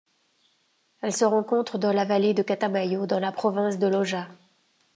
[1.03, 4.27] Elle se rencontre dans la vallée de Catamayo, dans la province de Loja.